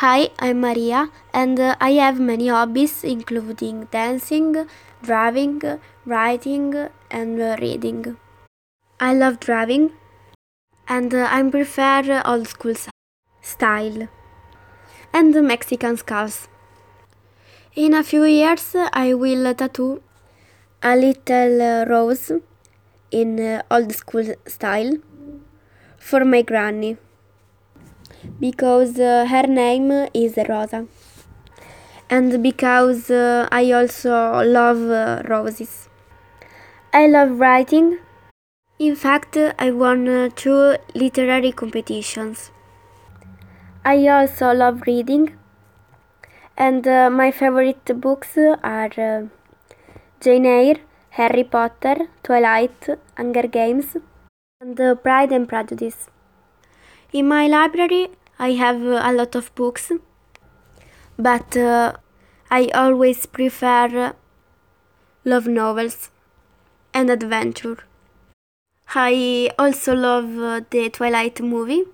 Hi, 0.00 0.30
I'm 0.38 0.62
Maria, 0.62 1.10
and 1.34 1.60
uh, 1.60 1.76
I 1.78 1.90
have 2.02 2.18
many 2.18 2.48
hobbies, 2.48 3.04
including 3.04 3.84
dancing, 3.90 4.66
driving, 5.02 5.60
writing, 6.06 6.88
and 7.10 7.38
uh, 7.38 7.56
reading. 7.60 8.16
I 8.98 9.12
love 9.12 9.40
driving, 9.40 9.90
and 10.88 11.14
uh, 11.14 11.28
I 11.30 11.42
prefer 11.50 12.22
old 12.24 12.48
school 12.48 12.76
style 13.42 14.08
and 15.12 15.34
Mexican 15.46 15.98
skulls. 15.98 16.48
In 17.76 17.92
a 17.92 18.02
few 18.02 18.24
years, 18.24 18.74
I 18.94 19.12
will 19.12 19.52
tattoo 19.52 20.02
a 20.82 20.96
little 20.96 21.84
rose 21.84 22.32
in 23.10 23.62
old 23.70 23.92
school 23.92 24.34
style 24.46 24.94
for 25.98 26.24
my 26.24 26.40
granny 26.40 26.96
because 28.40 28.98
uh, 28.98 29.26
her 29.26 29.46
name 29.46 29.90
is 30.14 30.38
Rosa 30.48 30.86
and 32.10 32.42
because 32.42 33.10
uh, 33.10 33.48
I 33.52 33.70
also 33.72 34.42
love 34.42 34.82
uh, 34.90 35.22
roses. 35.28 35.88
I 36.92 37.06
love 37.06 37.38
writing. 37.38 37.98
In 38.78 38.96
fact, 38.96 39.36
I 39.36 39.70
won 39.70 40.32
two 40.34 40.76
literary 40.94 41.52
competitions. 41.52 42.50
I 43.84 44.08
also 44.08 44.52
love 44.52 44.82
reading, 44.86 45.36
and 46.56 46.86
uh, 46.86 47.08
my 47.10 47.30
favorite 47.30 48.00
books 48.00 48.36
are 48.36 48.92
uh, 48.98 49.26
Jane 50.20 50.46
Eyre, 50.46 50.80
Harry 51.10 51.44
Potter, 51.44 52.08
Twilight, 52.22 52.88
Hunger 53.16 53.46
Games, 53.46 53.96
and 54.60 54.80
uh, 54.80 54.94
Pride 54.96 55.32
and 55.32 55.48
Prejudice. 55.48 56.08
In 57.12 57.28
my 57.28 57.46
library, 57.46 58.08
I 58.40 58.54
have 58.54 58.82
uh, 58.84 59.00
a 59.04 59.12
lot 59.12 59.36
of 59.36 59.54
books, 59.54 59.92
but 61.18 61.56
uh, 61.56 61.92
I 62.50 62.66
always 62.74 63.26
prefer 63.26 63.86
uh, 63.98 64.12
love 65.24 65.46
novels 65.46 66.10
and 66.94 67.10
adventure. 67.10 67.78
I 68.94 69.50
also 69.58 69.94
love 69.94 70.36
uh, 70.38 70.60
the 70.68 70.90
Twilight 70.90 71.40
movie 71.40 71.84